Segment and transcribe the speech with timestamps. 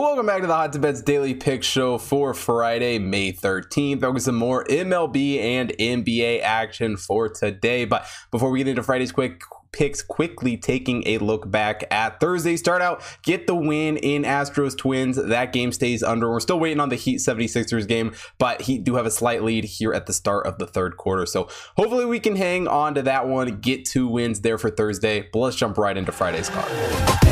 [0.00, 4.00] Welcome back to the Hot Tip Bets Daily Pick Show for Friday, May 13th.
[4.00, 7.84] There Focus some more MLB and NBA action for today.
[7.84, 9.42] But before we get into Friday's quick
[9.72, 12.56] picks quickly taking a look back at Thursday.
[12.56, 15.16] Start out, get the win in Astros Twins.
[15.16, 16.30] That game stays under.
[16.30, 19.64] We're still waiting on the Heat 76ers game, but Heat do have a slight lead
[19.64, 21.26] here at the start of the third quarter.
[21.26, 21.46] So
[21.76, 25.28] hopefully we can hang on to that one, get two wins there for Thursday.
[25.30, 27.29] But let's jump right into Friday's card.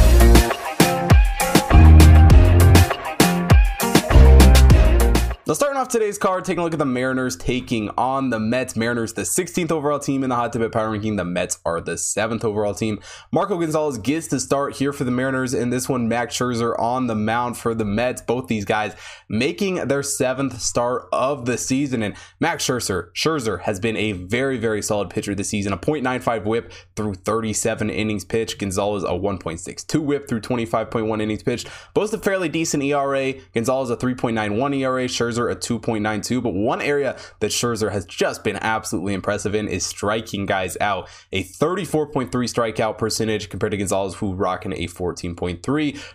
[5.48, 8.76] Now, starting off today's card, taking a look at the Mariners taking on the Mets.
[8.76, 11.16] Mariners, the 16th overall team in the Hot Tip Power Ranking.
[11.16, 13.00] The Mets are the 7th overall team.
[13.32, 15.54] Marco Gonzalez gets to start here for the Mariners.
[15.54, 18.20] and this one, Max Scherzer on the mound for the Mets.
[18.20, 18.94] Both these guys
[19.30, 22.02] making their seventh start of the season.
[22.02, 25.72] And Max Scherzer, Scherzer has been a very, very solid pitcher this season.
[25.72, 28.58] A .95 whip through 37 innings pitched.
[28.58, 31.70] Gonzalez a 1.62 whip through 25.1 innings pitched.
[31.94, 33.32] Both a fairly decent ERA.
[33.54, 35.06] Gonzalez a 3.91 ERA.
[35.06, 36.42] Scherzer Scherzer a 2.92.
[36.42, 41.08] But one area that Scherzer has just been absolutely impressive in is striking guys out.
[41.32, 45.60] A 34.3 strikeout percentage compared to Gonzalez, who rocking a 14.3.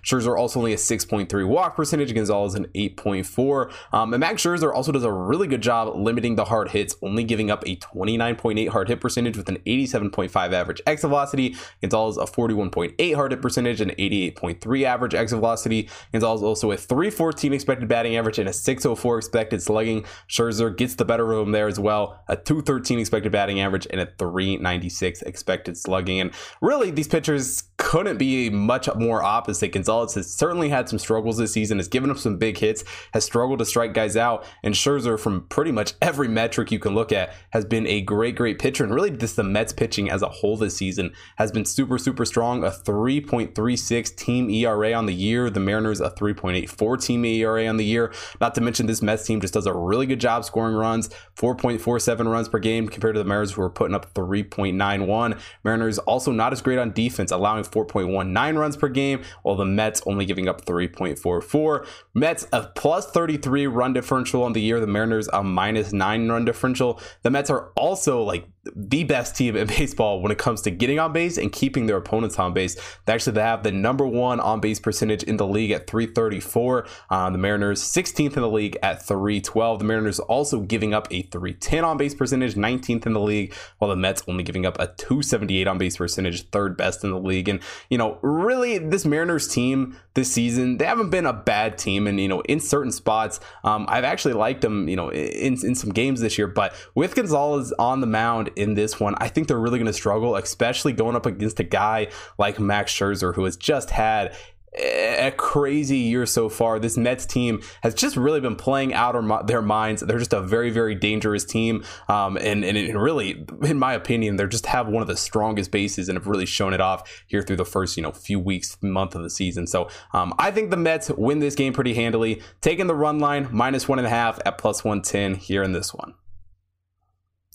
[0.03, 2.13] Scherzer also only a 6.3 walk percentage.
[2.13, 3.71] Gonzalez an 8.4.
[3.91, 7.23] Um, and Max Scherzer also does a really good job limiting the hard hits, only
[7.23, 11.55] giving up a 29.8 hard hit percentage with an 87.5 average exit velocity.
[11.81, 15.89] Gonzalez a 41.8 hard hit percentage and 88.3 average exit velocity.
[16.11, 20.05] Gonzalez also a 314 expected batting average and a 604 expected slugging.
[20.29, 22.19] Scherzer gets the better of him there as well.
[22.27, 26.19] A 213 expected batting average and a 396 expected slugging.
[26.19, 29.71] And really, these pitchers couldn't be much more opposite.
[29.71, 33.23] Gonzalez has certainly had some struggles this season, has given up some big hits, has
[33.23, 34.47] struggled to strike guys out.
[34.63, 38.35] And Scherzer, from pretty much every metric you can look at, has been a great,
[38.35, 38.83] great pitcher.
[38.83, 42.25] And really, just the Mets pitching as a whole this season has been super, super
[42.25, 42.63] strong.
[42.63, 45.51] A 3.36 team ERA on the year.
[45.51, 48.11] The Mariners, a 3.84 team ERA on the year.
[48.41, 52.27] Not to mention, this Mets team just does a really good job scoring runs, 4.47
[52.27, 55.39] runs per game compared to the Mariners, who are putting up 3.91.
[55.63, 60.01] Mariners also not as great on defense, allowing 4.19 runs per game, while the Mets
[60.05, 61.87] only giving up 3.44.
[62.13, 64.79] Mets a plus 33 run differential on the year.
[64.79, 66.99] The Mariners a minus nine run differential.
[67.21, 70.99] The Mets are also like the best team in baseball when it comes to getting
[70.99, 72.75] on base and keeping their opponents on base.
[73.05, 76.87] They actually have the number one on base percentage in the league at 334.
[77.09, 79.79] Uh, the Mariners 16th in the league at 312.
[79.79, 83.89] The Mariners also giving up a 310 on base percentage, 19th in the league, while
[83.89, 87.49] the Mets only giving up a 278 on base percentage, third best in the league.
[87.49, 87.59] And,
[87.89, 92.07] you know, really, this Mariners team this season, they haven't been a bad team.
[92.07, 95.75] And, you know, in certain spots, um, I've actually liked them, you know, in, in
[95.75, 96.47] some games this year.
[96.47, 99.93] But with Gonzalez on the mound in this one, I think they're really going to
[99.93, 104.35] struggle, especially going up against a guy like Max Scherzer, who has just had
[104.75, 106.79] a crazy year so far.
[106.79, 110.01] This Mets team has just really been playing out of their minds.
[110.01, 111.83] They're just a very, very dangerous team.
[112.07, 116.09] Um, and, and really, in my opinion, they just have one of the strongest bases
[116.09, 119.15] and have really shown it off here through the first, you know, few weeks, month
[119.15, 119.67] of the season.
[119.67, 123.49] So um, I think the Mets win this game pretty handily, taking the run line
[123.51, 126.15] minus one and a half at plus 110 here in this one.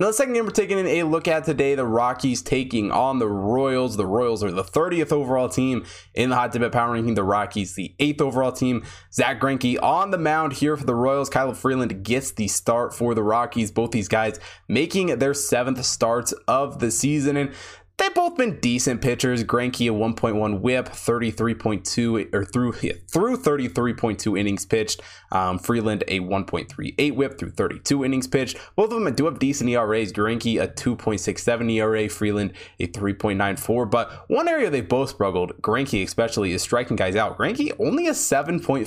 [0.01, 3.27] Now, the second game we're taking a look at today, the Rockies taking on the
[3.27, 3.97] Royals.
[3.97, 7.15] The Royals are the 30th overall team in the Hot Bet Power Ranking.
[7.15, 8.85] The Rockies, the 8th overall team.
[9.13, 11.29] Zack Greinke on the mound here for the Royals.
[11.29, 13.73] Kyle Freeland gets the start for the Rockies.
[13.73, 14.39] Both these guys
[14.69, 17.37] making their seventh starts of the season.
[17.37, 17.53] And
[17.99, 19.45] they've both been decent pitchers.
[19.45, 25.01] Greinke a 1.1 WHIP, 33.2 or through through 33.2 innings pitched.
[25.31, 28.57] Um, Freeland a 1.38 WHIP through 32 innings pitched.
[28.77, 30.13] Both of them do have decent ERAs.
[30.13, 33.91] Greinke a 2.67 ERA, Freeland a 3.94.
[33.91, 37.37] But one area they both struggled, Greinke especially, is striking guys out.
[37.37, 38.87] Greinke only a 7.5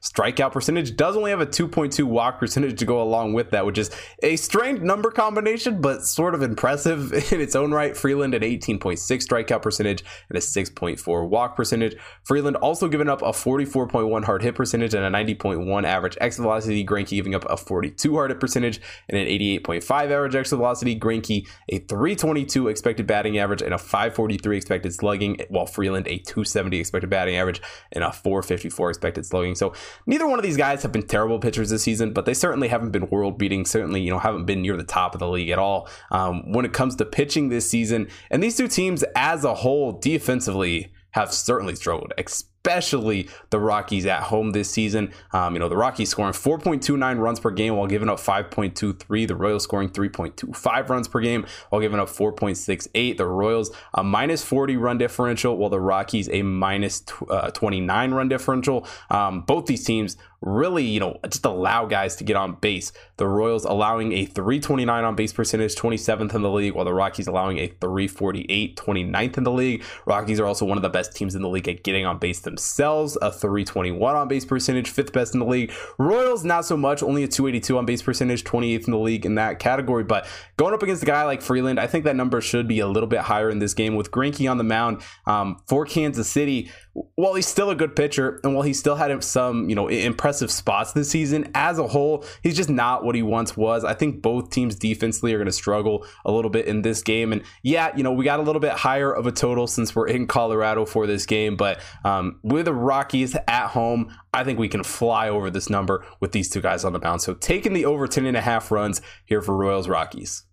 [0.00, 3.78] strikeout percentage, does only have a 2.2 walk percentage to go along with that, which
[3.78, 3.90] is
[4.22, 7.96] a strange number combination, but sort of impressive in its own right.
[7.96, 11.96] Freeland an 18.6 strikeout percentage and a 6.4 walk percentage.
[12.24, 16.84] Freeland also given up a 44.1 hard hit percentage and a 90.1 average exit velocity.
[16.84, 20.98] Greinke giving up a 42 hard hit percentage and an 88.5 average exit velocity.
[20.98, 26.78] Greinke a 322 expected batting average and a 543 expected slugging, while Freeland a 270
[26.78, 27.60] expected batting average
[27.92, 29.54] and a 454 expected slugging.
[29.54, 29.74] So
[30.06, 32.90] neither one of these guys have been terrible pitchers this season, but they certainly haven't
[32.90, 33.64] been world beating.
[33.64, 35.88] Certainly, you know, haven't been near the top of the league at all.
[36.10, 39.92] Um, when it comes to pitching this season, and these two teams as a whole
[39.92, 45.12] defensively have certainly struggled, especially the Rockies at home this season.
[45.32, 49.26] Um, you know, the Rockies scoring 4.29 runs per game while giving up 5.23.
[49.26, 53.16] The Royals scoring 3.25 runs per game while giving up 4.68.
[53.16, 58.28] The Royals a minus 40 run differential while the Rockies a minus, uh, 29 run
[58.28, 58.86] differential.
[59.10, 62.92] Um, both these teams really, you know, just allow guys to get on base.
[63.16, 67.26] The Royals allowing a 329 on base percentage, 27th in the league, while the Rockies
[67.26, 69.82] allowing a 348, 29th in the league.
[70.06, 72.40] Rockies are also one of the best teams in the league at getting on base
[72.40, 75.72] themselves, a 321 on base percentage, fifth best in the league.
[75.98, 79.34] Royals, not so much, only a 282 on base percentage, 28th in the league in
[79.34, 80.04] that category.
[80.04, 80.26] But
[80.56, 83.08] going up against a guy like Freeland, I think that number should be a little
[83.08, 86.70] bit higher in this game with Greinke on the mound um, for Kansas City
[87.14, 90.27] while he's still a good pitcher and while he still had some, you know, impressive
[90.36, 93.84] spots this season, as a whole, he's just not what he once was.
[93.84, 97.32] I think both teams defensively are going to struggle a little bit in this game.
[97.32, 100.08] And yeah, you know, we got a little bit higher of a total since we're
[100.08, 104.68] in Colorado for this game, but um, with the Rockies at home, I think we
[104.68, 107.22] can fly over this number with these two guys on the mound.
[107.22, 110.44] So taking the over 10 and a half runs here for Royals Rockies.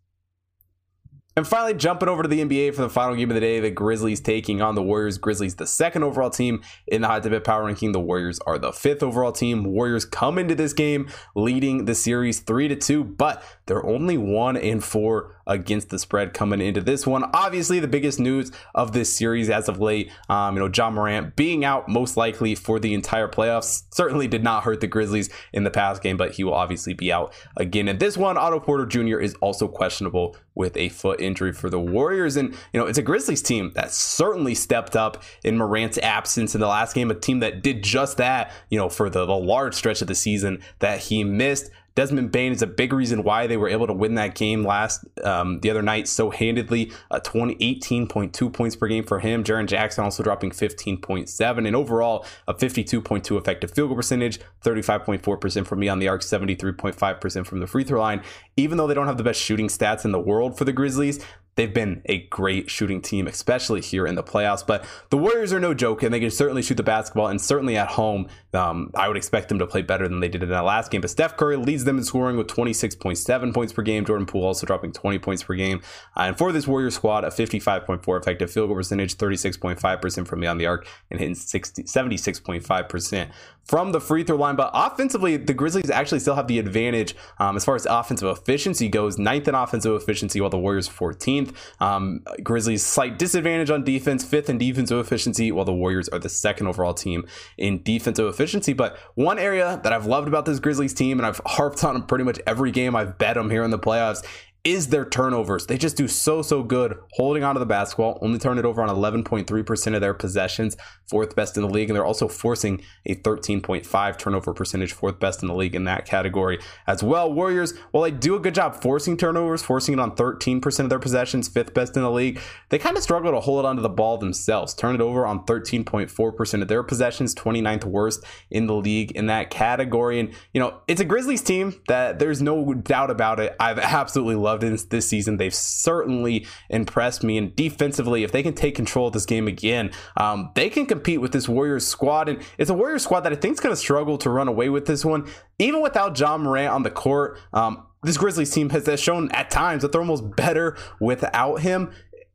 [1.38, 3.70] And finally, jumping over to the NBA for the final game of the day, the
[3.70, 5.18] Grizzlies taking on the Warriors.
[5.18, 7.92] Grizzlies, the second overall team in the Hot Tip Bets power ranking.
[7.92, 9.66] The Warriors are the fifth overall team.
[9.66, 14.56] Warriors come into this game leading the series three to two, but they're only one
[14.56, 17.26] and four against the spread coming into this one.
[17.34, 21.36] Obviously, the biggest news of this series as of late, um, you know, Ja Morant
[21.36, 25.66] being out most likely for the entire playoffs certainly did not hurt the Grizzlies in
[25.66, 27.90] the past game, but he will obviously be out again.
[27.90, 29.20] And this one, Otto Porter Jr.
[29.20, 32.38] is also questionable with a foot injury for the Warriors.
[32.38, 36.62] And, you know, it's a Grizzlies team that certainly stepped up in Morant's absence in
[36.62, 39.76] the last game, a team that did just that, you know, for the, the large
[39.76, 41.70] stretch of the season that he missed.
[41.96, 45.06] Desmond Bane is a big reason why they were able to win that game last
[45.24, 46.92] um, the other night so handedly.
[47.10, 49.46] Uh, 20, 18.2 points per game for him.
[49.46, 55.80] Jaren Jackson also dropping 15.7 and overall a 52.2 effective field goal percentage, 35.4% from
[55.80, 58.22] beyond the arc, 73.5% from the free throw line.
[58.58, 61.24] Even though they don't have the best shooting stats in the world for the Grizzlies,
[61.56, 64.66] they've been a great shooting team, especially here in the playoffs.
[64.66, 67.78] But the Warriors are no joke, and they can certainly shoot the basketball, and certainly
[67.78, 70.66] at home, um, I would expect them to play better than they did in that
[70.66, 71.02] last game.
[71.02, 74.06] But Steph Curry leads them in scoring with 26.7 points per game.
[74.06, 75.82] Jordan Poole also dropping 20 points per game.
[76.16, 80.60] Uh, and for this Warriors squad, a 55.4 effective field goal percentage, 36.5% from beyond
[80.60, 83.32] the arc, and hitting 60, 76.5%
[83.66, 84.56] from the free throw line.
[84.56, 88.88] But offensively, the Grizzlies actually still have the advantage um, as far as offensive efficiency
[88.88, 89.18] goes.
[89.18, 91.54] Ninth in offensive efficiency, while the Warriors 14th.
[91.80, 96.30] Um, Grizzlies slight disadvantage on defense, fifth in defensive efficiency, while the Warriors are the
[96.30, 97.28] second overall team
[97.58, 98.74] in defensive efficiency.
[98.74, 102.24] But one area that I've loved about this Grizzlies team, and I've harped on pretty
[102.24, 104.24] much every game I've bet them here in the playoffs,
[104.66, 105.68] is their turnovers.
[105.68, 108.90] They just do so, so good holding onto the basketball, only turn it over on
[108.90, 110.76] 11.3% of their possessions,
[111.08, 111.90] fourth best in the league.
[111.90, 116.06] And they're also forcing a 13.5 turnover percentage, fourth best in the league in that
[116.06, 117.32] category as well.
[117.32, 121.00] Warriors, while they do a good job forcing turnovers, forcing it on 13% of their
[121.00, 124.18] possessions, fifth best in the league, they kind of struggle to hold onto the ball
[124.18, 129.28] themselves, turn it over on 13.4% of their possessions, 29th worst in the league in
[129.28, 130.20] that category.
[130.20, 133.56] And, you know, it's a Grizzlies team that there's no doubt about it.
[133.60, 135.38] I've absolutely loved this, this season.
[135.38, 137.38] They've certainly impressed me.
[137.38, 141.22] And defensively, if they can take control of this game again, um, they can compete
[141.22, 142.30] with this Warriors squad.
[142.30, 144.70] And it's a Warriors squad that I think is going to struggle to run away
[144.70, 145.28] with this one,
[145.60, 147.40] even without Ja Morant on the court.
[147.54, 151.92] Um, this Grizzlies team has shown at times that they're almost better without him.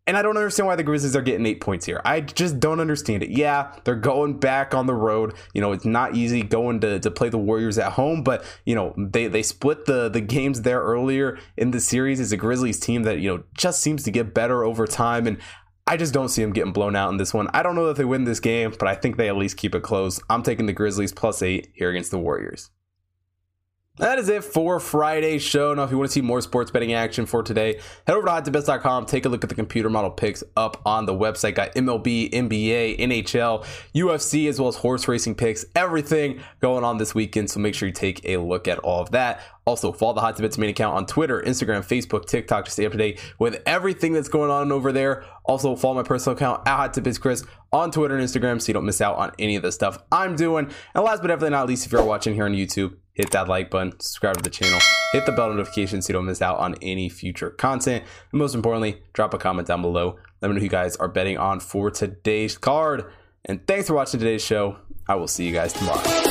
[0.07, 2.01] And I don't understand why the Grizzlies are getting eight points here.
[2.05, 3.31] I just don't understand it.
[3.31, 5.35] Yeah, they're going back on the road.
[5.55, 8.75] You know, it's not easy going to, to play the Warriors at home, but you
[8.75, 12.19] know, they, they split the, the games there earlier in the series.
[12.19, 15.27] It's a Grizzlies team that, you know, just seems to get better over time.
[15.27, 15.39] And
[15.87, 17.49] I just don't see them getting blown out in this one.
[17.53, 19.75] I don't know that they win this game, but I think they at least keep
[19.75, 20.21] it close.
[20.29, 22.71] I'm taking the Grizzlies plus eight here against the Warriors.
[24.01, 25.75] That is it for Friday's show.
[25.75, 28.33] Now, if you want to see more sports betting action for today, head over to
[28.33, 29.05] hottipbets.com.
[29.05, 31.55] Take a look at the computer model picks up on the website.
[31.55, 33.63] Got MLB, NBA, NHL,
[33.95, 35.67] UFC, as well as horse racing picks.
[35.77, 37.51] Everything going on this weekend.
[37.51, 39.43] So make sure you take a look at all of that.
[39.67, 42.99] Also, follow the Hot main account on Twitter, Instagram, Facebook, TikTok to stay up to
[42.99, 45.25] date with everything that's going on over there.
[45.51, 47.43] Also, follow my personal account at Hot Bets Chris
[47.73, 50.37] on Twitter and Instagram so you don't miss out on any of the stuff I'm
[50.37, 50.71] doing.
[50.95, 53.69] And last but definitely not least, if you're watching here on YouTube, hit that like
[53.69, 54.79] button, subscribe to the channel,
[55.11, 58.05] hit the bell notification so you don't miss out on any future content.
[58.31, 60.21] And most importantly, drop a comment down below.
[60.41, 63.11] Let me know who you guys are betting on for today's card.
[63.45, 64.77] And thanks for watching today's show.
[65.09, 66.30] I will see you guys tomorrow.